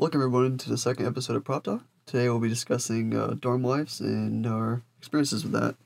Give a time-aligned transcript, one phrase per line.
[0.00, 1.82] Welcome everyone to the second episode of Prop Talk.
[2.06, 5.76] Today we'll be discussing uh, dorm lives and our experiences with that.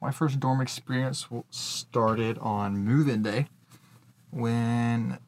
[0.00, 3.48] My first dorm experience started on move-in day
[4.30, 5.18] when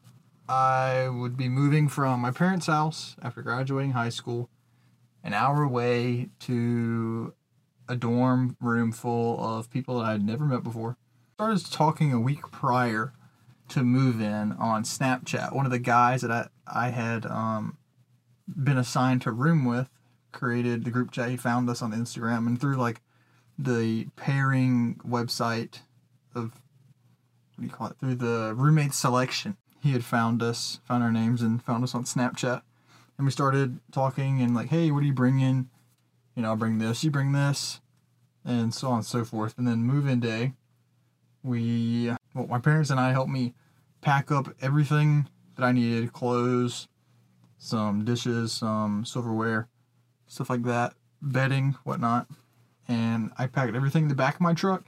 [0.49, 4.49] I would be moving from my parents' house after graduating high school
[5.23, 7.35] an hour away to
[7.87, 10.97] a dorm room full of people that I had never met before.
[11.35, 13.13] Started talking a week prior
[13.73, 15.53] to move in on Snapchat.
[15.53, 17.77] One of the guys that I, I had um,
[18.47, 19.89] been assigned to room with
[20.31, 21.29] created the group chat.
[21.29, 23.01] He found us on Instagram and through like
[23.57, 25.81] the pairing website
[26.35, 26.61] of
[27.55, 27.97] what do you call it?
[27.99, 29.57] Through the roommate selection.
[29.81, 32.61] He had found us, found our names, and found us on Snapchat.
[33.17, 35.69] And we started talking and like, hey, what do you bring in?
[36.35, 37.79] You know, I'll bring this, you bring this,
[38.43, 39.55] and so on and so forth.
[39.57, 40.53] And then move in day,
[41.43, 43.53] we, well, my parents and I helped me
[44.03, 46.87] pack up everything that I needed clothes,
[47.57, 49.69] some dishes, some silverware,
[50.27, 52.27] stuff like that, bedding, whatnot.
[52.87, 54.83] And I packed everything in the back of my truck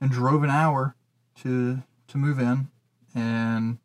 [0.00, 0.94] and drove an hour
[1.42, 2.68] to to move in
[3.14, 3.78] and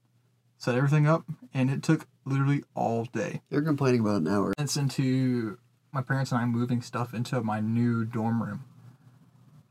[0.58, 3.42] set everything up and it took literally all day.
[3.50, 4.54] You're complaining about an hour.
[4.58, 5.58] It's into
[5.94, 8.66] my parents and I moving stuff into my new dorm room.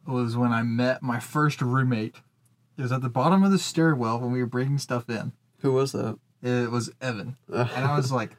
[0.06, 2.16] Was when I met my first roommate.
[2.76, 5.32] It was at the bottom of the stairwell when we were bringing stuff in.
[5.60, 6.18] Who was that?
[6.42, 7.36] It was Evan.
[7.48, 8.36] And I was like,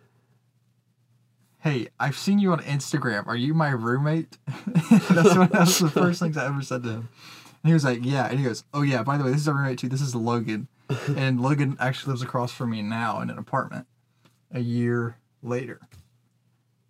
[1.60, 3.26] Hey, I've seen you on Instagram.
[3.28, 4.38] Are you my roommate?
[5.10, 7.10] that's what that was the first things I ever said to him.
[7.64, 8.28] And he was like, Yeah.
[8.28, 9.90] And he goes, Oh yeah, by the way, this is our roommate too.
[9.90, 10.68] This is Logan.
[11.16, 13.88] and Logan actually lives across from me now in an apartment
[14.52, 15.82] a year later.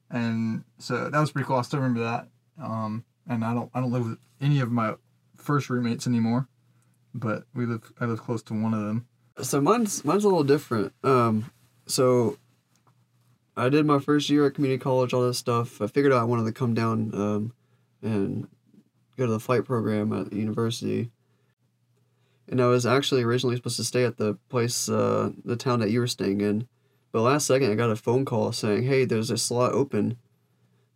[0.09, 1.57] And so that was pretty cool.
[1.57, 2.27] I still remember that.
[2.61, 4.95] Um, and I don't I don't live with any of my
[5.35, 6.47] first roommates anymore.
[7.17, 9.07] But we live I live close to one of them.
[9.41, 10.93] so mine's mine's a little different.
[11.03, 11.51] Um,
[11.87, 12.37] so
[13.55, 15.81] I did my first year at community college, all this stuff.
[15.81, 17.53] I figured out I wanted to come down um,
[18.03, 18.47] and
[19.17, 21.09] go to the flight program at the university.
[22.47, 25.89] And I was actually originally supposed to stay at the place, uh, the town that
[25.89, 26.67] you were staying in.
[27.11, 30.17] But last second, I got a phone call saying, "Hey, there's a slot open,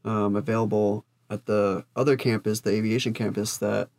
[0.06, 3.90] um, available at the other campus, the aviation campus that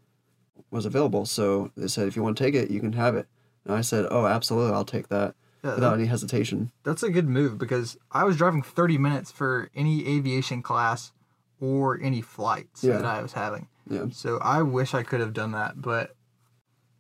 [0.71, 3.27] was available." So they said, "If you want to take it, you can have it."
[3.65, 7.29] And I said, "Oh, absolutely, I'll take that Yeah, without any hesitation." That's a good
[7.29, 11.13] move because I was driving 30 minutes for any aviation class
[11.61, 12.97] or any flights Yeah.
[12.97, 13.69] that I was having.
[13.89, 14.07] Yeah.
[14.11, 16.15] So I wish I could have done that, but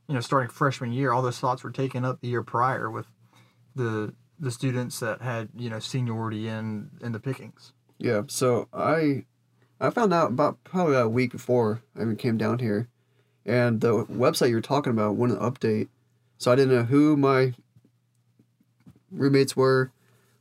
[0.09, 3.07] you know, starting freshman year, all those slots were taken up the year prior with
[3.75, 7.73] the the students that had you know seniority in in the pickings.
[7.99, 9.25] Yeah, so I
[9.81, 12.89] I found out about probably about a week before I even came down here,
[13.47, 15.89] and the website you're talking about wouldn't update,
[16.39, 17.55] so I didn't know who my
[19.11, 19.91] roommates were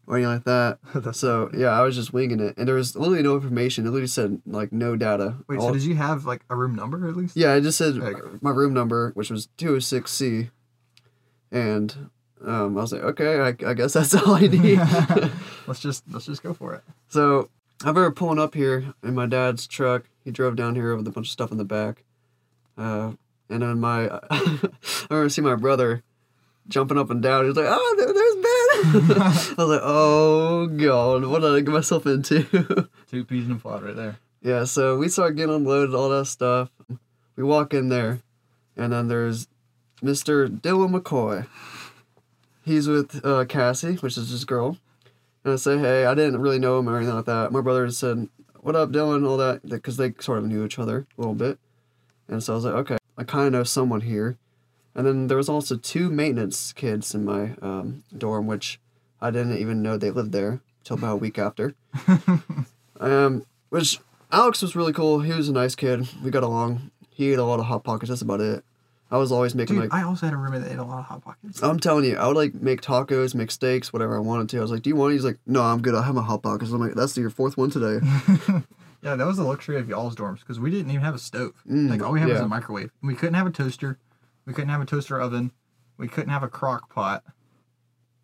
[0.07, 0.77] or anything like that.
[1.15, 3.85] So yeah, I was just winging it, and there was literally no information.
[3.85, 5.35] It literally said like no data.
[5.47, 7.35] Wait, All- so did you have like a room number at least?
[7.37, 8.37] yeah, it just said Okay.
[8.41, 10.49] my room number, which was two hundred six C,
[11.51, 12.09] and
[12.45, 14.79] um, I was like, okay, I, I guess that's all I need.
[15.67, 16.83] let's just let's just go for it.
[17.07, 17.49] So
[17.83, 20.05] I remember pulling up here in my dad's truck.
[20.23, 22.03] He drove down here with a bunch of stuff in the back.
[22.81, 23.13] Uh,
[23.49, 24.59] and then my, I
[25.09, 26.03] remember seeing my brother
[26.67, 27.43] jumping up and down.
[27.43, 31.59] He was like, "Oh, there, there's Ben!" I was like, "Oh God, what did I
[31.59, 32.43] get myself into?"
[33.11, 34.17] Two peas in a pod right there.
[34.41, 34.63] yeah.
[34.63, 36.69] So we start getting unloaded, all that stuff.
[37.35, 38.21] We walk in there,
[38.75, 39.47] and then there's
[40.01, 40.47] Mr.
[40.47, 41.45] Dylan McCoy.
[42.63, 44.77] He's with uh, Cassie, which is his girl.
[45.43, 47.51] And I say, hey, I didn't really know him or anything like that.
[47.51, 51.07] My brother said, what up, Dylan, all that, because they sort of knew each other
[51.17, 51.57] a little bit.
[52.31, 54.37] And so I was like, okay, I kind of know someone here.
[54.95, 58.79] And then there was also two maintenance kids in my um, dorm, which
[59.21, 61.75] I didn't even know they lived there until about a week after.
[62.99, 63.99] um, which
[64.31, 65.19] Alex was really cool.
[65.19, 66.07] He was a nice kid.
[66.23, 66.91] We got along.
[67.09, 68.09] He ate a lot of hot pockets.
[68.09, 68.63] That's about it.
[69.11, 70.99] I was always making Dude, like I also had a roommate that ate a lot
[70.99, 71.61] of hot pockets.
[71.61, 74.59] I'm telling you, I would like make tacos, make steaks, whatever I wanted to.
[74.59, 75.95] I was like, "Do you want?" it?" He's like, "No, I'm good.
[75.95, 78.05] I have my hot pockets." I'm like, "That's your fourth one today."
[79.01, 81.53] Yeah, that was the luxury of y'all's dorms because we didn't even have a stove.
[81.67, 82.91] Mm, like all we had was a microwave.
[83.01, 83.97] We couldn't have a toaster.
[84.45, 85.51] We couldn't have a toaster oven.
[85.97, 87.23] We couldn't have a crock pot.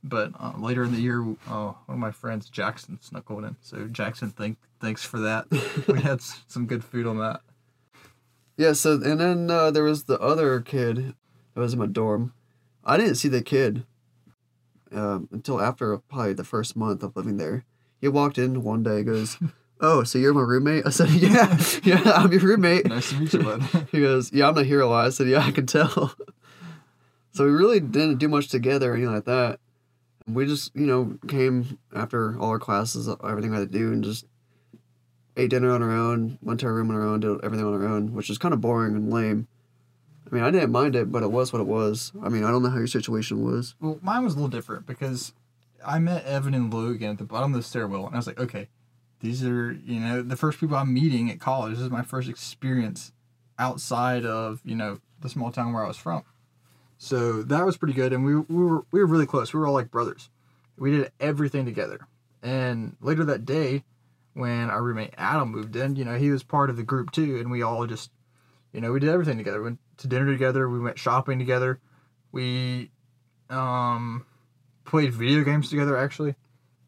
[0.03, 3.55] But uh, later in the year, oh, one of my friends, Jackson, snuck one in.
[3.61, 5.47] So Jackson, thank thanks for that.
[5.87, 7.41] we had some good food on that.
[8.55, 8.73] Yeah.
[8.73, 11.15] So and then uh, there was the other kid
[11.53, 12.33] that was in my dorm.
[12.83, 13.83] I didn't see the kid
[14.91, 17.65] um, until after probably the first month of living there.
[17.99, 19.37] He walked in one day, goes,
[19.79, 23.33] "Oh, so you're my roommate?" I said, "Yeah, yeah, I'm your roommate." Nice to meet
[23.33, 23.61] you, bud.
[23.91, 26.13] He goes, "Yeah, I'm not here a lot." I said, "Yeah, I can tell."
[27.31, 29.59] So we really didn't do much together or anything like that.
[30.27, 34.03] We just, you know, came after all our classes, everything we had to do, and
[34.03, 34.25] just
[35.37, 37.73] ate dinner on our own, went to our room on our own, did everything on
[37.75, 39.47] our own, which is kind of boring and lame.
[40.29, 42.11] I mean, I didn't mind it, but it was what it was.
[42.21, 43.75] I mean, I don't know how your situation was.
[43.79, 45.33] Well, mine was a little different because
[45.85, 48.39] I met Evan and Logan at the bottom of the stairwell, and I was like,
[48.39, 48.67] okay,
[49.19, 51.73] these are you know the first people I'm meeting at college.
[51.73, 53.11] This is my first experience
[53.59, 56.23] outside of you know the small town where I was from.
[56.97, 59.53] So that was pretty good, and we, we were we were really close.
[59.53, 60.29] We were all like brothers.
[60.77, 61.99] We did everything together.
[62.43, 63.83] And later that day,
[64.33, 67.37] when our roommate Adam moved in, you know, he was part of the group too,
[67.37, 68.11] and we all just,
[68.71, 69.57] you know, we did everything together.
[69.57, 70.69] We went to dinner together.
[70.69, 71.79] We went shopping together.
[72.31, 72.91] We
[73.49, 74.25] um,
[74.85, 75.97] played video games together.
[75.97, 76.35] Actually,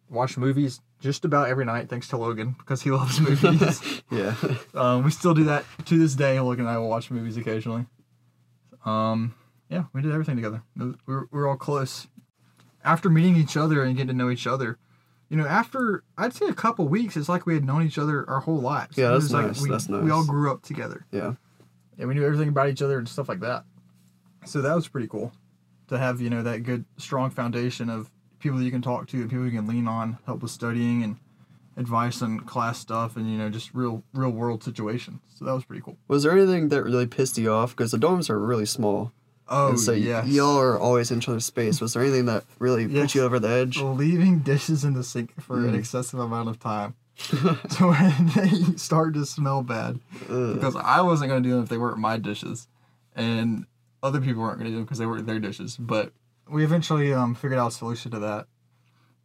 [0.09, 4.01] watched movies just about every night, thanks to Logan because he loves movies.
[4.11, 4.35] Yeah.
[4.73, 6.39] um, we still do that to this day.
[6.39, 7.85] Logan and I will watch movies occasionally.
[8.85, 9.35] Um,
[9.69, 10.63] yeah, we did everything together.
[10.77, 10.95] We're
[11.31, 12.07] we were all close.
[12.83, 14.77] After meeting each other and getting to know each other,
[15.29, 18.27] you know, after I'd say a couple weeks, it's like we had known each other
[18.29, 18.97] our whole lives.
[18.97, 21.05] Yeah, that's was like nice, We, that's We all grew up together.
[21.11, 21.33] yeah.
[21.99, 23.63] and we knew everything about each other and stuff like that.
[24.45, 25.33] So that was pretty cool
[25.89, 28.09] to have, you know, that good, strong foundation of
[28.39, 31.03] people that you can talk to and people you can lean on, help with studying
[31.03, 31.17] and
[31.77, 35.19] advice on class stuff and, you know, just real, real world situations.
[35.35, 35.97] So that was pretty cool.
[36.07, 37.75] Was there anything that really pissed you off?
[37.75, 39.11] Because the dorms are really small.
[39.47, 41.81] Oh, and so y- y'all are always in each other's space.
[41.81, 43.01] Was there anything that really Yes.
[43.03, 43.77] put you over the edge?
[43.81, 45.79] Leaving dishes in the sink for an Mm.
[45.79, 46.93] excessive amount of time.
[47.17, 49.99] so when they start to smell bad,
[50.29, 50.53] Ugh.
[50.53, 52.67] because I wasn't going to do them if they weren't my dishes,
[53.15, 53.65] and
[54.03, 55.75] other people weren't going to do them because they weren't their dishes.
[55.77, 56.13] But
[56.51, 58.47] we eventually um, figured out a solution to that,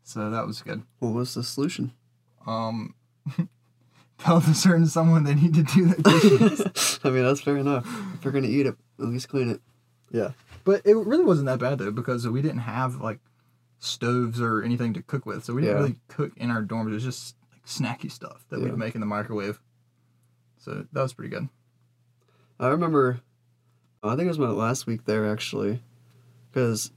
[0.02, 0.82] so that was good.
[0.98, 1.92] What was the solution?
[2.46, 2.94] Um,
[4.18, 7.00] tell the certain someone they need to do their dishes.
[7.04, 7.86] I mean, that's fair enough.
[8.14, 9.60] If you're gonna eat it, at least clean it.
[10.10, 10.30] Yeah.
[10.64, 13.18] but it really wasn't that bad though because we didn't have like
[13.80, 15.82] stoves or anything to cook with, so we didn't Yeah.
[15.82, 16.90] really cook in our dorms.
[16.90, 18.66] It was just like snacky stuff that Yeah.
[18.66, 19.60] we'd make in the microwave.
[20.58, 21.48] So that was pretty good.
[22.60, 23.20] I remember,
[24.02, 25.82] I think it was my last week there actually,
[26.52, 26.92] because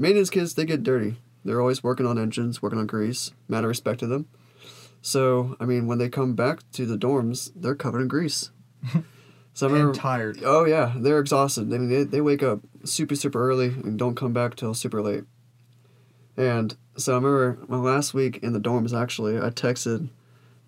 [0.00, 1.16] maintenance kids they get dirty.
[1.44, 3.32] They're always working on engines, working on grease.
[3.48, 4.26] Mad respect to them.
[5.02, 8.50] So I mean, when they come back to the dorms, they're covered in grease.
[9.52, 10.38] So I remember, and tired.
[10.44, 11.74] oh yeah, they're exhausted.
[11.74, 15.02] I mean, they, they wake up super super early and don't come back till super
[15.02, 15.24] late.
[16.36, 20.08] And so I remember my last week in the dorms actually, I texted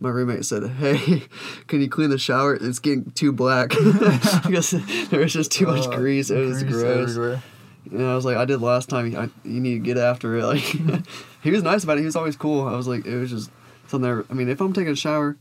[0.01, 1.23] my roommate said, "Hey,
[1.69, 2.55] can you clean the shower?
[2.61, 3.71] It's getting too black
[4.45, 4.73] because
[5.11, 6.29] there was just too much Uh, grease.
[6.31, 7.43] It was grease gross." everywhere.
[7.91, 9.15] And I was like, "I did last time.
[9.17, 11.05] I, you need to get after it." Like,
[11.43, 12.01] he was nice about it.
[12.01, 12.67] He was always cool.
[12.69, 13.51] I was like, it was just
[13.89, 14.03] something.
[14.03, 15.37] There, I mean, if I'm taking a shower,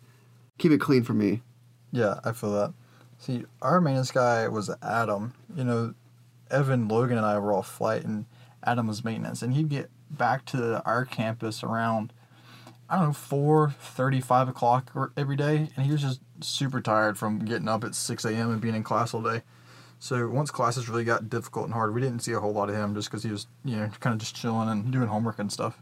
[0.57, 1.41] keep it clean for me.
[1.91, 2.73] Yeah, I feel that.
[3.19, 5.33] See, our maintenance guy was Adam.
[5.55, 5.93] You know,
[6.49, 8.25] Evan, Logan, and I were all flight, and
[8.63, 9.41] Adam was maintenance.
[9.41, 12.13] And he'd get back to our campus around,
[12.89, 15.69] I don't know, 4 5 o'clock every day.
[15.75, 18.51] And he was just super tired from getting up at 6 a.m.
[18.51, 19.43] and being in class all day.
[20.03, 22.75] So once classes really got difficult and hard, we didn't see a whole lot of
[22.75, 25.51] him just because he was, you know, kind of just chilling and doing homework and
[25.51, 25.79] stuff.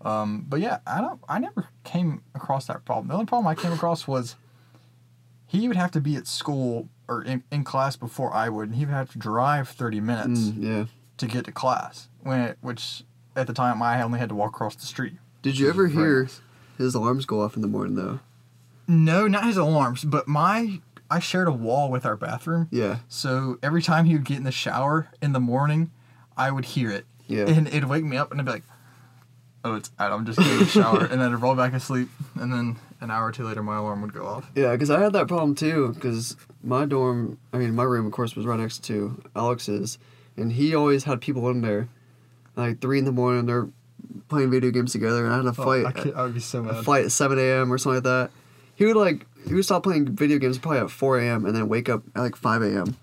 [0.00, 1.20] Um, but yeah, I don't.
[1.28, 3.08] I never came across that problem.
[3.08, 4.36] The only problem I came across was
[5.46, 8.76] he would have to be at school or in, in class before I would, and
[8.78, 10.84] he would have to drive thirty minutes Mm, yeah.
[11.18, 12.08] to get to class.
[12.22, 13.04] When it, which
[13.36, 15.12] at the time I only had to walk across the street.
[15.42, 16.28] Did you ever hear
[16.78, 18.20] his alarms go off in the morning though?
[18.88, 20.80] No, not his alarms, but my
[21.12, 22.98] I shared a wall with our bathroom, Yeah.
[23.08, 25.90] so every time he would get in the shower in the morning,
[26.36, 27.44] I would hear it, Yeah.
[27.46, 28.64] and it'd wake me up, and I'd be like,
[29.64, 32.08] "Oh, it's Adam, just getting in the shower," and then I'd roll back asleep,
[32.40, 34.50] and then an hour or two later, my alarm would go off.
[34.54, 35.92] Yeah, because I had that problem too.
[35.94, 39.98] Because my dorm, I mean, my room, of course, was right next to Alex's,
[40.36, 41.88] and he always had people in there,
[42.56, 43.46] like three in the morning.
[43.46, 43.68] They're
[44.28, 46.76] playing video games together, and I had a Oh, fight, I, would be so mad.
[46.76, 47.72] a fight at seven a.m.
[47.72, 48.30] or something like that.
[48.82, 51.46] He would like he would stop playing video games probably at four a.m.
[51.46, 52.96] and then wake up at like five a.m.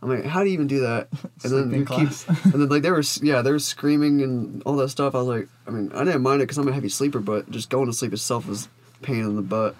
[0.00, 1.08] I'm like, how do you even do that?
[1.42, 2.28] And then you keep, class.
[2.44, 5.16] and then like they were yeah they were screaming and all that stuff.
[5.16, 7.50] I was like, I mean, I didn't mind it because I'm a heavy sleeper, but
[7.50, 8.68] just going to sleep itself was
[9.02, 9.74] pain in the butt.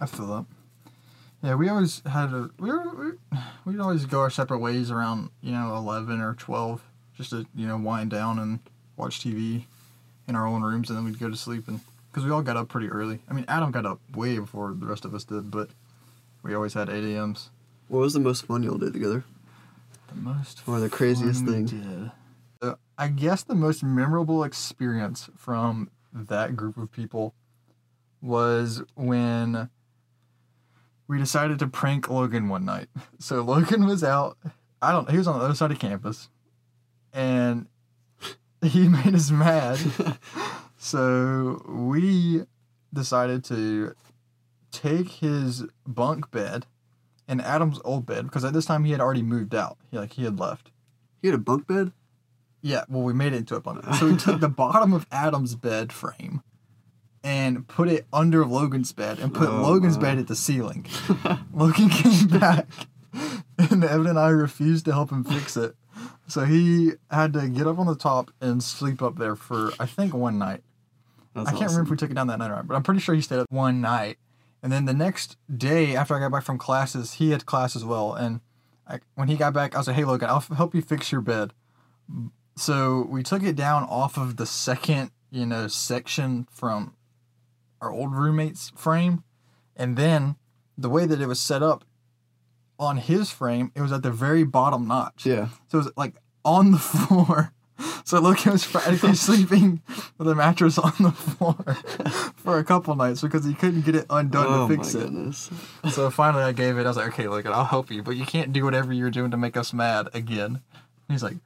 [0.00, 0.44] I feel that.
[1.42, 3.18] Yeah, we always had a we were
[3.64, 6.84] we'd always go our separate ways around you know eleven or twelve
[7.16, 8.60] just to you know wind down and
[8.96, 9.64] watch TV
[10.28, 11.80] in our own rooms and then we'd go to sleep and
[12.12, 13.20] because we all got up pretty early.
[13.28, 15.70] I mean Adam got up way before the rest of us did, but
[16.42, 17.50] we always had eight a.m.s.
[17.88, 19.24] What was the most fun y'all did together?
[20.08, 21.64] The most Or the craziest thing.
[21.66, 22.10] did.
[22.60, 27.34] Uh, I guess the most memorable experience from that group of people
[28.20, 29.68] was when
[31.08, 32.88] we decided to prank Logan one night.
[33.18, 34.36] So Logan was out.
[34.80, 35.08] I don't.
[35.10, 36.28] He was on the other side of campus.
[37.12, 37.66] And
[38.62, 39.78] he made us mad.
[40.84, 42.42] so we
[42.92, 43.94] decided to
[44.72, 46.66] take his bunk bed
[47.28, 49.78] and Adam's old bed because at this time he had already moved out.
[49.92, 50.72] He like he had left.
[51.20, 51.92] He had a bunk bed?
[52.62, 53.94] Yeah, well we made it into a bunk bed.
[53.94, 56.42] So we took the bottom of Adam's bed frame
[57.22, 60.02] and put it under Logan's bed and put Oh, Logan's wow.
[60.02, 60.84] bed at the ceiling.
[61.54, 62.66] Logan came back
[63.56, 65.76] and Evan and I refused to help him fix it.
[66.26, 69.86] So he had to get up on the top and sleep up there for I
[69.86, 70.62] think one night.
[71.34, 72.82] That's I can't remember if we took it down that night or not, but I'm
[72.82, 74.18] pretty sure he stayed up one night.
[74.62, 77.84] And then the next day after I got back from classes, he had class as
[77.84, 78.14] well.
[78.14, 78.40] And
[78.86, 81.10] I, when he got back, I was like, "Hey, Logan, I'll f- help you fix
[81.10, 81.52] your bed."
[82.56, 86.94] So we took it down off of the second, you know, section from
[87.80, 89.24] our old roommate's frame,
[89.74, 90.36] and then
[90.76, 91.84] the way that it was set up
[92.78, 95.24] on his frame, it was at the very bottom notch.
[95.24, 95.48] Yeah.
[95.68, 97.52] So it was like on the floor.
[98.04, 99.80] So was practically sleeping
[100.18, 101.54] with a mattress on the floor
[102.36, 105.04] for a couple nights because he couldn't get it undone oh to fix my it.
[105.04, 105.50] goodness.
[105.90, 106.84] So finally I gave it.
[106.84, 109.30] I was like, okay, Logan, I'll help you, but you can't do whatever you're doing
[109.30, 110.60] to make us mad again.
[111.08, 111.36] He's like,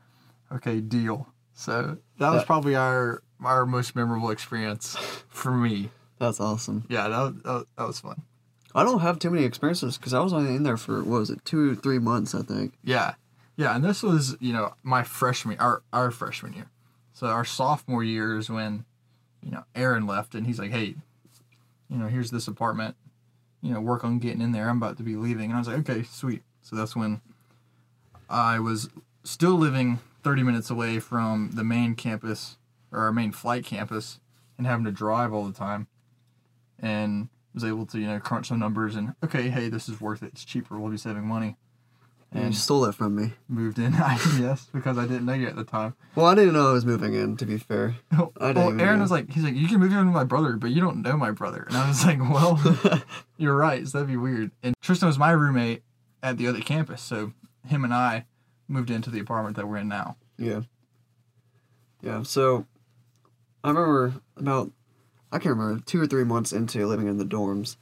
[0.52, 1.28] okay, deal.
[1.54, 4.96] So that was probably our our most memorable experience
[5.28, 5.90] for me.
[6.18, 6.84] That's awesome.
[6.88, 8.22] Yeah, that that was, that was fun.
[8.74, 11.30] I don't have too many experiences because I was only in there for what was
[11.30, 12.74] it, two, three months, I think.
[12.84, 13.14] Yeah.
[13.56, 16.70] Yeah, and this was, you know, my freshman our our freshman year.
[17.12, 18.84] So our sophomore year is when,
[19.42, 20.96] you know, Aaron left and he's like, Hey,
[21.88, 22.96] you know, here's this apartment.
[23.62, 24.68] You know, work on getting in there.
[24.68, 25.46] I'm about to be leaving.
[25.46, 26.42] And I was like, Okay, sweet.
[26.62, 27.22] So that's when
[28.28, 28.90] I was
[29.24, 32.58] still living thirty minutes away from the main campus
[32.92, 34.20] or our main flight campus
[34.58, 35.86] and having to drive all the time.
[36.78, 40.22] And was able to, you know, crunch some numbers and okay, hey, this is worth
[40.22, 40.32] it.
[40.34, 41.56] It's cheaper, we'll be saving money.
[42.32, 42.54] And you mm.
[42.54, 43.32] stole it from me.
[43.48, 43.92] moved in.
[44.38, 45.94] yes, because I didn't know you at the time.
[46.14, 47.96] Well, I didn't know I was moving in, to be fair.
[48.18, 49.02] Oh, I didn't well, Aaron know.
[49.02, 51.16] was like, he's like, you can move in with my brother, but you don't know
[51.16, 51.64] my brother.
[51.68, 52.60] And I was like, well,
[53.36, 53.86] you're right.
[53.86, 54.50] So that'd be weird.
[54.62, 55.82] And Tristan was my roommate
[56.22, 57.32] at the other campus, so
[57.66, 58.24] him and I
[58.68, 60.16] moved into the apartment that we're in now.
[60.38, 60.62] Yeah.
[62.02, 62.66] Yeah, so
[63.64, 64.70] I remember about,
[65.32, 67.76] I can't remember, two or three months into living in the dorms.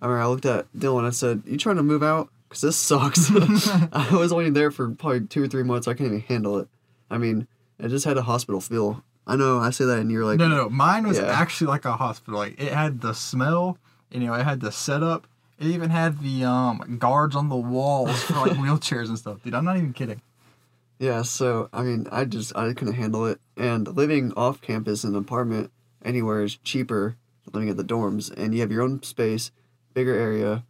[0.00, 2.28] I remember I looked at Dylan and I said, You trying to move out?
[2.48, 3.30] Because this sucks.
[3.92, 5.86] I was only there for probably two or three months.
[5.86, 6.68] I couldn't even handle it.
[7.10, 7.46] I mean,
[7.78, 9.02] it just had a hospital feel.
[9.26, 10.68] I know I say that and you're like, no, no, no.
[10.70, 11.26] Mine was Yeah.
[11.26, 12.38] actually like a hospital.
[12.38, 13.76] Like it had the smell,
[14.10, 15.26] you know, it had the setup.
[15.58, 19.42] It even had the um guards on the walls for like wheelchairs and stuff.
[19.42, 20.22] Dude, I'm not even kidding.
[20.98, 25.10] Yeah, so I mean, I just I couldn't handle it, and living off campus in
[25.10, 25.70] an apartment
[26.04, 29.52] anywhere is cheaper than living at the dorms, and you have your own space,
[29.94, 30.64] bigger area,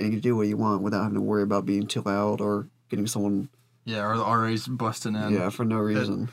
[0.00, 2.40] and you can do what you want without having to worry about being too loud
[2.40, 3.48] or getting someone
[3.84, 5.32] Yeah, or the RAs busting in.
[5.32, 6.28] yeah for no reason.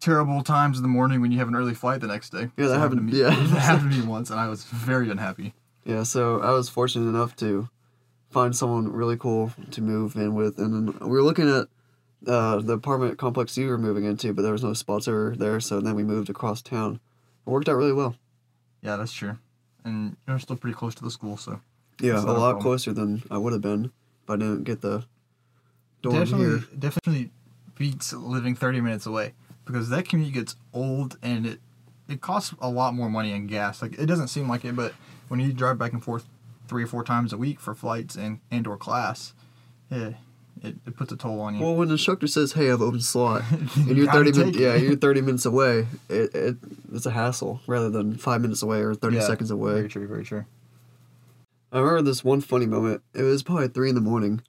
[0.00, 2.48] terrible times in the morning when you have an early flight the next day.
[2.56, 3.20] Yeah, that happened- to me.
[3.20, 3.28] yeah.
[3.30, 5.52] that happened to me once, and I was very unhappy.
[5.84, 7.68] Yeah, so I was fortunate enough to
[8.30, 11.68] find someone really cool to move in with, and then we were looking at
[12.26, 15.58] uh, the apartment complex you were moving into, but there was no spots over there,
[15.60, 17.00] so then we moved across town.
[17.46, 18.14] It worked out really well.
[18.82, 19.38] Yeah, that's true.
[19.84, 21.60] And you're still pretty close to the school, so
[22.00, 23.86] Yeah, a lot closer than I would have been
[24.24, 25.04] if I didn't get the
[26.02, 26.64] dorm definitely, here.
[26.78, 27.30] definitely
[27.76, 29.32] beats living 30 minutes away
[29.64, 31.60] because that commute gets old and it
[32.08, 33.80] it costs a lot more money in gas.
[33.82, 34.92] Like it doesn't seem like it, but
[35.28, 36.26] when you drive back and forth
[36.66, 39.32] three or four times a week for flights and and or class,
[39.90, 40.12] yeah,
[40.62, 41.62] it, it puts a toll on you.
[41.64, 44.58] Well, when the instructor says, "Hey, I have open slot," and You you're thirty minutes,
[44.58, 45.86] yeah, you're thirty minutes away.
[46.08, 46.56] It, it
[46.92, 49.74] it's a hassle rather than five minutes away or thirty Yeah, seconds away.
[49.74, 50.08] Very true.
[50.08, 50.44] Very true.
[51.72, 53.02] I remember this one funny moment.
[53.14, 54.42] It was probably three in the morning.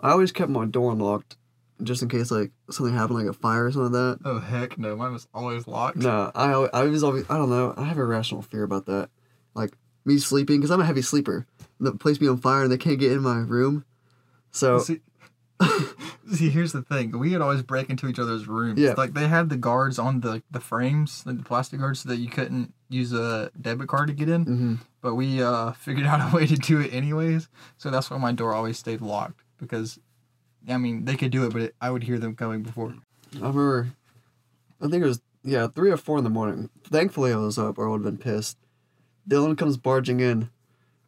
[0.00, 1.36] I always kept my door unlocked,
[1.82, 4.28] just in case like something happened, like a fire or something like that.
[4.28, 4.96] Oh heck no!
[4.96, 5.98] Mine was always locked.
[5.98, 7.74] No, I I was always I don't know.
[7.76, 9.10] I have a rational fear about that,
[9.54, 9.72] like
[10.04, 11.46] me sleeping because I'm a heavy sleeper.
[11.78, 13.84] The place be on fire and they can't get in my room.
[14.50, 15.00] So See,
[16.32, 17.16] see, here's the thing.
[17.18, 18.80] We would always break into each other's rooms.
[18.80, 18.94] Yeah.
[18.96, 22.16] Like they had the guards on the the frames, like the plastic guards, so that
[22.16, 24.44] you couldn't use a debit card to get in.
[24.44, 24.78] mhm.
[25.02, 27.48] But we uh, figured out a way to do it anyways.
[27.76, 29.98] So that's why my door always stayed locked because,
[30.68, 32.94] I mean, they could do it, but it, I would hear them coming before.
[33.34, 33.90] I remember,
[34.80, 36.70] I think it was, yeah, three or four in the morning.
[36.84, 38.56] Thankfully, I was up or I would have been pissed.
[39.28, 40.50] Dylan comes barging in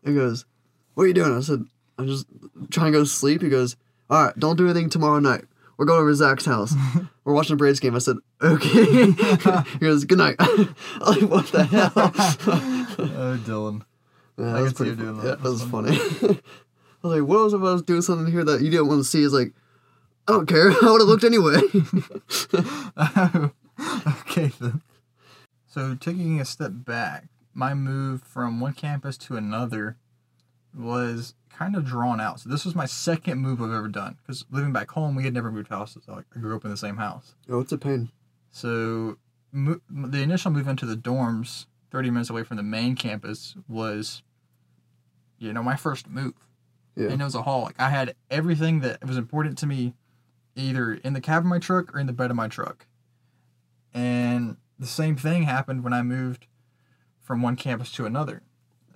[0.02, 0.44] and goes,
[0.94, 1.36] What are you doing?
[1.36, 1.64] I said,
[1.98, 2.26] I'm just
[2.70, 3.42] trying to go to sleep.
[3.42, 3.76] He goes,
[4.10, 5.44] All right, don't do anything tomorrow night.
[5.76, 6.74] We're going over to Zach's house.
[7.24, 7.94] We're watching a Braves game.
[7.94, 9.10] I said, Okay.
[9.72, 10.36] he goes, Good night.
[10.38, 12.73] I'm like, what the hell?
[12.98, 13.82] Oh, Dylan.
[14.36, 15.24] Yeah, I that was can see pretty you doing that.
[15.24, 15.90] Yeah, that was funny.
[15.96, 18.98] I was like, what was if I was doing something here that you didn't want
[18.98, 19.20] to see?
[19.22, 19.52] He's like,
[20.26, 20.70] I don't care.
[20.82, 21.60] I would have looked anyway.
[24.22, 24.82] okay then.
[25.68, 29.98] So taking a step back, my move from one campus to another
[30.76, 32.40] was kind of drawn out.
[32.40, 34.16] So this was my second move I've ever done.
[34.22, 36.04] Because living back home, we had never moved houses.
[36.08, 37.34] I I grew up in the same house.
[37.48, 38.10] Oh, it's a pain.
[38.50, 39.18] So
[39.52, 44.24] mo- the initial move into the dorms, 30 minutes away from the main campus, was,
[45.38, 46.34] you know, my first move.
[46.96, 47.10] Yeah.
[47.10, 47.62] And it was a haul.
[47.62, 49.94] Like I had everything that was important to me,
[50.56, 52.86] either in the cab of my truck or in the bed of my truck.
[53.92, 56.48] And the same thing happened when I moved
[57.20, 58.42] from one campus to another.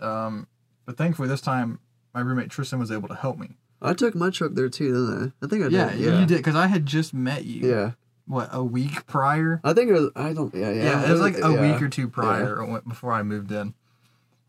[0.00, 0.48] Um,
[0.84, 1.78] but thankfully, this time
[2.12, 3.58] my roommate Tristan was able to help me.
[3.80, 5.44] I took my truck there too, didn't I?
[5.46, 5.72] I think I did.
[5.72, 6.00] Yeah, did.
[6.00, 7.70] you did because I had just met you.
[7.70, 7.92] Yeah.
[8.28, 9.58] What a week prior.
[9.64, 10.10] I think it was.
[10.14, 10.54] I don't.
[10.54, 10.82] Yeah, yeah.
[10.84, 11.72] Yeah, it was like a yeah.
[11.72, 13.74] week or two prior when- before I moved in.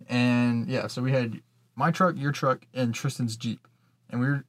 [0.08, 1.42] And yeah, so we had
[1.76, 3.68] my truck, your truck, and Tristan's Jeep.
[4.10, 4.44] And we were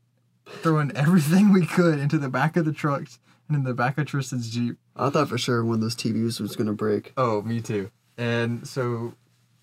[0.47, 3.19] throwing everything we could into the back of the trucks
[3.49, 4.77] and in the back of Tristan's Jeep.
[4.97, 7.13] I thought for sure one of those TVs was gonna break.
[7.17, 7.91] Oh, me too.
[8.19, 9.15] And so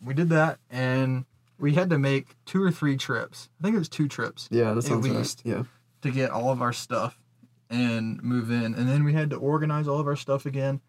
[0.04, 1.26] we did that and
[1.60, 3.50] we had to make two or three trips.
[3.60, 5.18] I think it was two trips Yeah, that At sounds right.
[5.18, 5.42] least.
[5.44, 5.64] Yeah.
[6.04, 7.18] to get all of our stuff
[7.70, 8.74] and move in.
[8.76, 10.82] And then we had to organize all of our stuff again.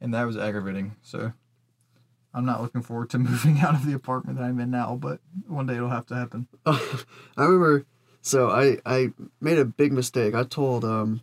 [0.00, 0.96] And that was aggravating.
[1.02, 1.32] So
[2.34, 5.20] I'm not looking forward to moving out of the apartment that I'm in now, but
[5.46, 6.48] one day it'll have to happen.
[6.66, 6.80] I
[7.38, 7.86] remember.
[8.20, 10.34] So I I made a big mistake.
[10.34, 11.22] I told um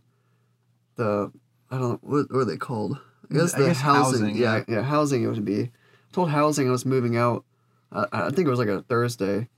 [0.96, 1.32] the
[1.70, 2.98] I don't know what, what are they called.
[3.30, 4.22] I guess I the guess housing.
[4.22, 4.76] housing, yeah, yeah.
[4.76, 5.24] yeah, housing.
[5.24, 5.62] It would be.
[5.64, 7.44] I told housing I was moving out.
[7.92, 9.50] I I think it was like a Thursday,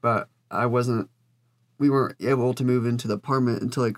[0.00, 1.08] but I wasn't.
[1.78, 3.96] We weren't able to move into the apartment until like,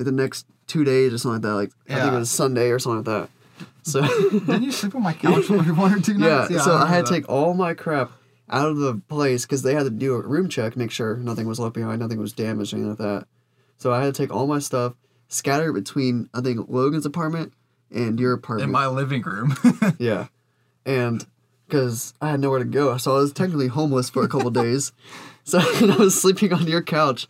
[0.00, 1.54] like the next two days or something like that.
[1.54, 3.66] Like I think it was Sunday or something like that.
[3.82, 6.50] So Didn't you sleep on my couch for one or two nights?
[6.50, 6.64] yeah, nights?
[6.64, 8.10] so I, had to take all my crap
[8.48, 11.46] out of the place because they had to do a room check, make sure nothing
[11.46, 13.26] was left behind, nothing was damaged, anything like that.
[13.76, 14.94] So I had to take all my stuff,
[15.28, 17.52] scatter it between I think Logan's apartment
[17.90, 18.68] and your apartment.
[18.68, 19.56] in my living room.
[19.98, 20.26] yeah,
[20.84, 21.24] and
[21.66, 24.92] because I had nowhere to go, so I was technically homeless for a couple days.
[25.44, 27.26] So I was sleeping on your couch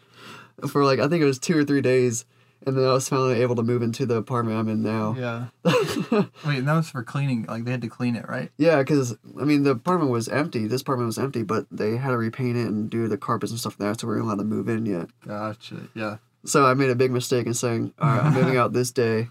[0.68, 2.24] for like I think it was two or three days,
[2.66, 5.14] and then I was finally able to move into the apartment I'm in now.
[5.18, 5.46] yeah.
[6.46, 7.46] Wait, that was for cleaning.
[7.46, 8.50] Like they had to clean it, right?
[8.58, 10.66] Yeah, because I mean the apartment was empty.
[10.66, 13.58] This apartment was empty, but they had to repaint it and do the carpets and
[13.60, 15.08] stuff that, so we weren't allowed to move in yet.
[15.26, 15.88] Gotcha.
[15.94, 16.16] Yeah.
[16.44, 19.28] So I made a big mistake in saying, "All right, I'm moving out this day,"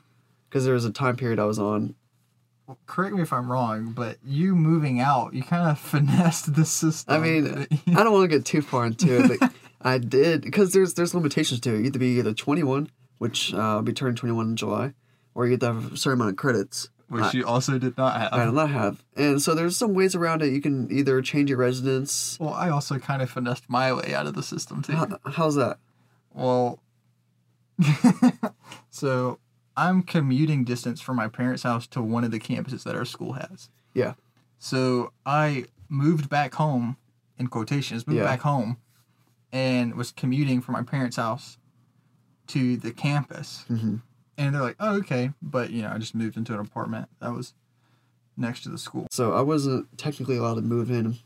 [0.50, 1.96] because there was a time period I was on.
[2.68, 6.66] Well, correct me if I'm wrong, but you moving out, you kind of finessed the
[6.66, 7.16] system.
[7.16, 7.68] I mean.
[7.88, 11.16] I don't want to get too far into it, but I did because there's there's
[11.16, 11.78] limitations to it.
[11.80, 14.94] You have to be either 21, which uh, I'll be turning 21 in July,
[15.36, 16.90] or you get to have a certain amount of credits.
[17.08, 18.34] which I- you also did not have.
[18.34, 20.52] I do not have, and so there's some ways around it.
[20.54, 22.38] You can either change your residence.
[22.40, 24.94] Well, I also kind of finessed my way out of the system too.
[24.94, 25.78] How, how's that?
[26.34, 26.80] Well,
[28.90, 29.40] so
[29.78, 33.34] I'm commuting distance from my parents' house to one of the campuses that our school
[33.34, 33.70] has.
[33.94, 34.14] Yeah.
[34.58, 36.98] So I moved back home,
[37.38, 38.26] in quotations, moved Yeah.
[38.26, 38.78] back home,
[39.52, 41.58] and was commuting from my parents' house
[42.50, 43.64] to the campus.
[43.68, 43.98] hmm
[44.38, 47.34] And they're like, "Oh, okay," but you know, I just moved into an apartment that
[47.34, 47.54] was
[48.38, 49.08] next to the school.
[49.12, 51.18] So I wasn't technically allowed to move in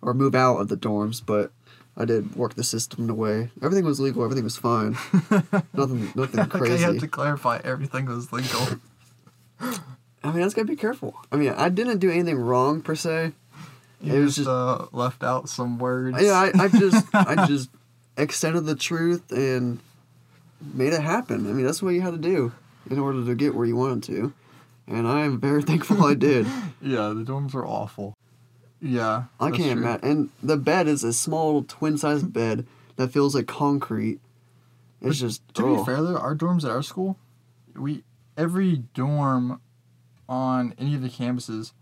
[0.00, 1.52] or move out of the dorms, but
[1.96, 3.50] I did work the system in a way.
[3.62, 4.22] Everything was legal.
[4.24, 4.92] Everything was fine.
[5.74, 6.84] nothing, nothing Like, I crazy.
[6.84, 8.68] had to clarify everything was legal.
[9.60, 11.14] I mean, I just gotta be careful.
[11.32, 13.32] I mean, I didn't do anything wrong per se.
[14.00, 16.22] You It was just, uh, left out some words.
[16.22, 17.68] Yeah, I, I just, I just
[18.16, 19.80] extended the truth and
[20.60, 21.48] made it happen.
[21.48, 22.52] I mean, that's what you had to do
[22.90, 24.32] in order to get where you wanted to,
[24.86, 26.46] and I am very thankful I did.
[26.80, 28.14] Yeah, the dorms are awful.
[28.80, 29.24] Yeah.
[29.40, 30.08] I can't imagine.
[30.08, 34.20] And the bed is a small twin-sized bed that feels like concrete.
[35.02, 35.76] It's just To oh.
[35.78, 37.16] be fair though, our dorms at our school,
[37.74, 38.04] we
[38.36, 39.60] every dorm
[40.28, 41.72] on any of the campuses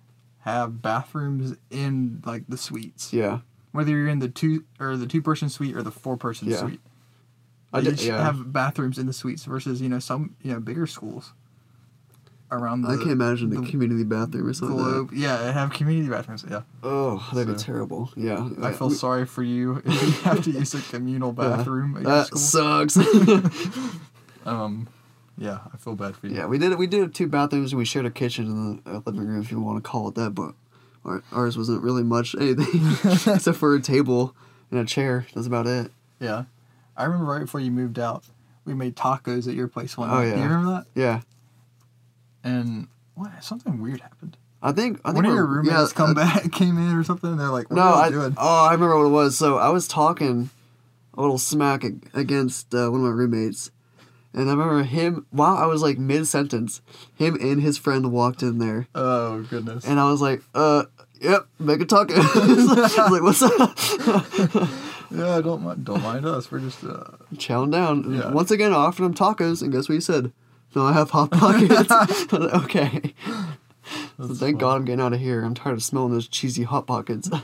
[0.41, 3.12] have bathrooms in like the suites.
[3.12, 3.41] Yeah,
[3.73, 6.57] Whether you're in the two or the two person suite or the four person Yeah.
[6.57, 6.81] suite.
[7.73, 8.03] I did.
[8.03, 11.33] Yeah, have bathrooms in the suites versus, you know, some you know, bigger schools
[12.51, 14.77] around the I can imagine the, the community bathroom or something.
[14.79, 15.17] Like that.
[15.17, 16.63] Yeah, have community bathrooms, yeah.
[16.83, 18.13] Oh, that'd be terrible.
[18.17, 21.49] Yeah, I feel we- sorry for you if you have to use a communal Yeah.
[21.57, 22.97] bathroom at your That sucks.
[24.47, 24.87] Um,
[25.37, 26.37] yeah, I feel bad for you.
[26.37, 26.79] yeah, we did.
[26.79, 29.61] We did two bathrooms and we shared a kitchen and a living room, if you
[29.61, 30.31] want to call it that.
[30.37, 30.53] But
[31.05, 32.87] our, ours wasn't really much anything
[33.35, 34.37] except for a table
[34.71, 35.27] and a chair.
[35.35, 35.91] That's about it.
[36.21, 36.45] Yeah.
[36.97, 38.25] I remember right before you moved out,
[38.65, 40.23] we made tacos at your place one Oh, night.
[40.25, 40.37] Do yeah.
[40.37, 40.87] you remember that?
[41.01, 41.21] Yeah,
[42.45, 43.43] And what?
[43.45, 44.37] Something weird happened.
[44.63, 44.99] I think.
[45.05, 47.31] I think One of your roommates yeah, come uh, back, came in or something.
[47.31, 49.37] And they're like, "What No, are I, you doing?" oh, I remember what it was.
[49.37, 50.51] So I was talking
[51.15, 53.71] a little smack against uh, one of my roommates,
[54.35, 56.81] And I remember him while I was like mid sentence,
[57.15, 59.85] him and his friend walked in there, Oh goodness.
[59.87, 60.85] and I was like, "Uh,
[61.21, 64.69] yep, make a taco." I was like, "What's up?"
[65.11, 65.85] yeah, don't mind.
[65.85, 66.51] Don't mind us.
[66.51, 66.83] We're just.
[66.85, 68.12] Uh, Chowing down.
[68.14, 68.31] Yeah.
[68.33, 70.33] Once again, I offered him tacos, and guess what he said?
[70.75, 71.90] No, I have hot pockets.
[71.90, 73.14] I was like, okay.
[74.19, 74.59] So thank fun.
[74.59, 75.45] God I'm getting out of here.
[75.45, 77.31] I'm tired of smelling those cheesy hot pockets.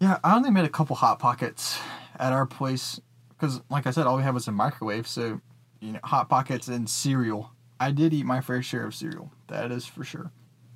[0.00, 1.78] Yeah, I only made a couple hot pockets
[2.18, 5.06] at our place because, like I said, all we had was a microwave.
[5.06, 5.40] So,
[5.80, 7.52] you know, hot pockets and cereal.
[7.80, 9.30] I did eat my fair share of cereal.
[9.46, 10.30] That is for sure.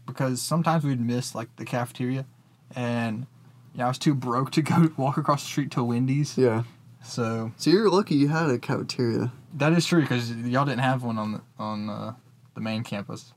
[0.07, 2.27] Because sometimes we'd miss like the cafeteria,
[2.75, 3.27] and
[3.79, 6.37] know, I was too broke to go walk across the street to Wendy's.
[6.39, 6.65] yeah.
[7.05, 9.33] So So you're lucky you had a cafeteria.
[9.55, 12.15] that is true because y'all didn't have one on the on uh,
[12.55, 13.33] the main campus.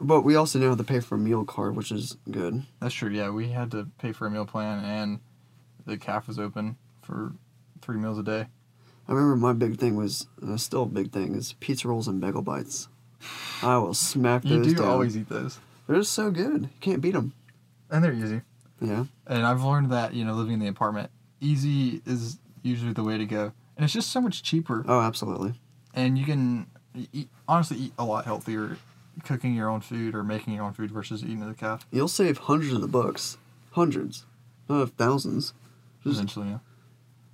[0.00, 2.62] But we also didn't have to pay for a meal card, which is good.
[2.80, 3.10] That's true.
[3.10, 5.20] Yeah, we had to pay for a meal plan, and
[5.86, 7.32] the caf was open for
[7.82, 8.46] three meals a day.
[9.06, 12.18] I remember my big thing was, it's still a big thing, is pizza rolls and
[12.20, 12.88] bagel bites.
[13.62, 14.88] I will smack You those do down.
[14.88, 16.62] always eat those, They're just so good.
[16.62, 17.34] You can't beat them.
[17.90, 18.40] and they're easy.
[18.86, 19.04] Yeah.
[19.26, 23.18] And I've learned that you know living in the apartment, easy is usually the way
[23.18, 25.54] to go, and it's just so much cheaper, Oh, absolutely.
[25.94, 26.66] and you can
[27.12, 28.78] eat, honestly eat a lot healthier,
[29.24, 31.84] cooking your own food or making your own food versus eating at the cafe.
[31.92, 33.36] You'll save hundreds of the bucks.
[33.72, 34.24] Hundreds.
[34.68, 35.52] Not thousands.
[36.02, 36.58] Just Essentially, yeah.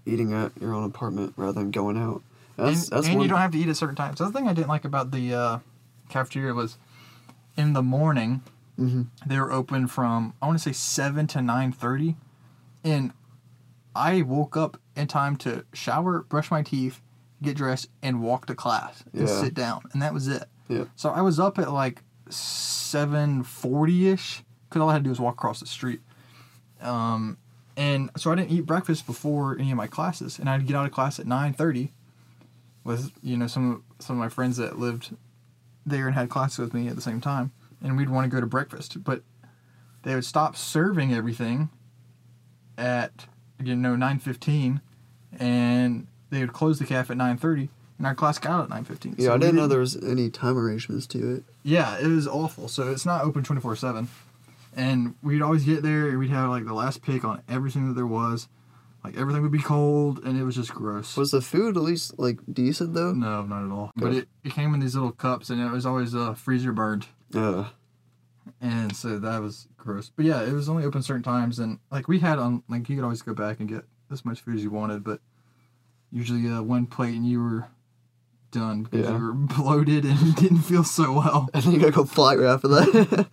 [0.07, 2.23] eating at your own apartment rather than going out.
[2.57, 3.23] That's, and that's and one.
[3.25, 4.19] you don't have to eat at certain times.
[4.19, 5.59] The other thing I didn't like about the uh,
[6.09, 6.77] cafeteria was
[7.57, 8.43] in the morning
[8.81, 9.07] Mhm.
[9.27, 12.17] they were open from I want to say seven to nine thirty,
[12.83, 13.13] and
[13.95, 17.01] I woke up in time to shower, brush my teeth,
[17.43, 19.41] get dressed, and walk to class and Yeah.
[19.41, 20.49] sit down, and that was it.
[20.69, 20.85] Yeah.
[20.97, 25.11] So I was up at like seven forty ish because all I had to do
[25.11, 26.01] was walk across the street.
[26.81, 27.37] Um,
[27.77, 30.87] and so I didn't eat breakfast before any of my classes, and I'd get out
[30.87, 31.93] of class at nine thirty
[32.85, 35.15] with you know some some of my friends that lived
[35.85, 38.41] there and had classes with me at the same time, and we'd want to go
[38.41, 39.23] to breakfast, but
[40.03, 41.71] they would stop serving everything
[42.79, 43.27] at
[43.63, 44.81] you know nine fifteen,
[45.39, 48.71] and they would close the cafe at nine thirty, and our class got out at
[48.71, 49.15] nine fifteen.
[49.19, 51.45] Yeah, I didn't know there was any time arrangements to it.
[51.63, 52.69] Yeah, it was awful.
[52.69, 54.09] So it's not open twenty four seven,
[54.75, 57.95] and we'd always get there and we'd have like the last pick on everything that
[57.95, 58.49] there was.
[59.03, 61.17] Like everything would be cold, and it was just gross.
[61.17, 63.13] Was the food at least like decent though?
[63.13, 63.93] no, not at all.
[63.97, 67.07] But it, it came in these little cups, and it was always uh, freezer burned.
[67.35, 67.69] Uh,
[68.61, 70.11] and so that was gross.
[70.15, 72.97] But yeah, it was only open certain times, and like we had on like you
[72.97, 75.21] could always go back and get as much food as you wanted, but
[76.11, 77.69] usually uh, one plate and you were
[78.51, 79.17] done because Yeah.
[79.17, 81.49] you were bloated and didn't feel so well.
[81.55, 83.27] and then you gotta go fly right after that.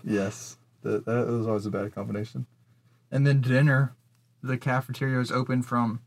[0.04, 2.46] yes, that that was always a bad combination.
[3.10, 3.94] And then dinner,
[4.42, 6.00] the cafeteria was open from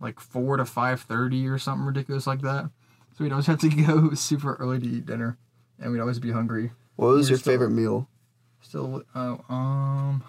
[0.00, 2.68] like four to five thirty or something ridiculous like that.
[3.16, 5.38] So we'd always have to go super early to eat dinner,
[5.78, 6.72] and we'd always be hungry.
[6.96, 8.08] What was We're your still- favorite meal?
[8.60, 10.22] Still, uh, um,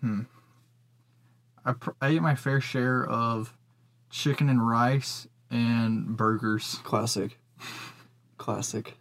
[0.00, 0.20] hmm.
[1.64, 3.56] I, pr- I ate my fair share of
[4.10, 6.80] chicken and rice and burgers.
[6.84, 7.38] Classic.
[8.36, 8.96] Classic.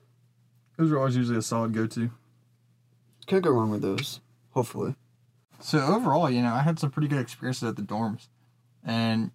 [0.77, 2.11] Those are always usually a solid go-to.
[3.27, 4.19] Can't go wrong with those.
[4.51, 4.95] Hopefully.
[5.59, 8.27] So overall, you know, I had some pretty good experiences at the dorms,
[8.85, 9.31] and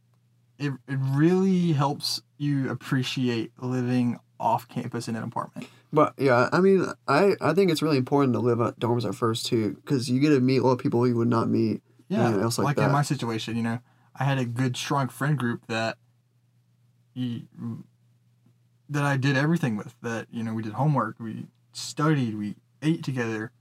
[0.59, 5.67] it it really helps you appreciate living off campus in an apartment.
[5.93, 9.15] But yeah, I mean, I, I think it's really important to live at dorms at
[9.15, 11.83] first too, because you get to meet a lot of people you would not meet.
[12.09, 12.87] Yeah, else like, like that.
[12.87, 13.79] in my situation, you know,
[14.17, 15.97] I had a good strong friend group that
[17.15, 17.43] you,
[18.89, 19.95] that I did everything with.
[20.03, 23.53] That you know, we did homework, we studied, we ate together.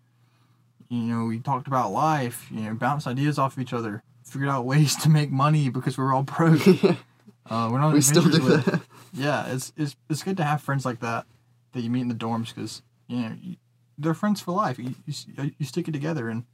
[0.89, 2.47] You know, we talked about life.
[2.51, 4.03] You know, bounced ideas off of each other.
[4.23, 6.61] Figured out ways to make money because we were all broke.
[7.49, 8.63] Uh, we're not we still do with.
[8.65, 8.79] that.
[9.11, 11.25] Yeah, it's, it's it's good to have friends like that
[11.73, 13.55] that you meet in the dorms because you know you,
[13.97, 14.79] they're friends for life.
[14.79, 16.45] You, you you stick it together and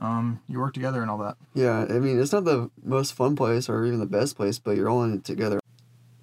[0.00, 1.36] um you work together and all that.
[1.54, 4.76] Yeah, I mean, it's not the most fun place or even the best place, but
[4.76, 5.60] you're all in it together.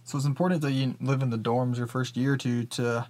[0.03, 3.07] So it's important that you live in the dorms your first year or two to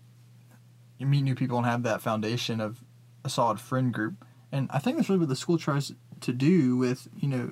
[0.98, 2.84] you meet new people and have that foundation of
[3.24, 4.26] a solid friend group.
[4.52, 7.52] And I think that's really what the school tries to do with you know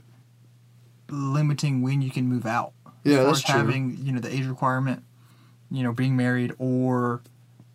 [1.10, 2.74] limiting when you can move out.
[3.04, 3.56] Yeah, that's true.
[3.56, 5.04] having you know the age requirement,
[5.74, 7.22] you know being married or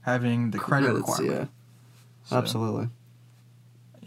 [0.02, 1.50] having the credit Credits, requirement.
[1.50, 2.88] Yeah, So, absolutely.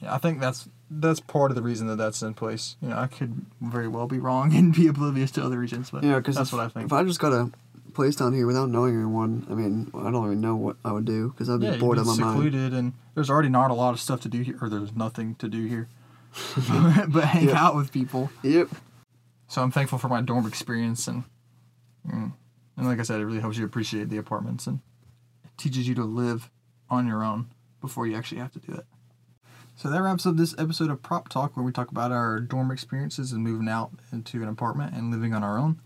[0.01, 2.75] yeah, I think that's that's part of the reason that that's in place.
[2.81, 6.03] You know, I could very well be wrong and be oblivious to other reasons, but
[6.03, 6.87] Yeah, because that's what I think.
[6.87, 7.51] If I just got a
[7.93, 11.05] place down here without knowing anyone, I mean, I don't even know what I would
[11.05, 12.33] do because I'd be yeah, bored out of my mind.
[12.35, 15.35] secluded, and there's already not a lot of stuff to do here, or there's nothing
[15.35, 15.87] to do here,
[17.09, 17.63] but hang Yeah.
[17.63, 18.29] out with people.
[18.43, 18.69] Yep.
[19.49, 21.25] So I'm thankful for my dorm experience, and
[22.07, 22.31] mm,
[22.77, 24.79] And like I said, it really helps you appreciate the apartments and
[25.57, 26.49] teaches you to live
[26.89, 28.85] on your own before you actually have to do it.
[29.75, 32.71] So that wraps up this episode of Prop Talk, where we talk about our dorm
[32.71, 35.79] experiences and moving out into an apartment and living on our own.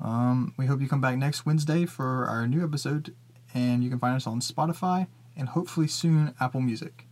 [0.00, 3.14] Um, we hope you come back next Wednesday for our new episode,
[3.54, 5.06] and you can find us on Spotify
[5.36, 7.06] and hopefully soon Apple Music.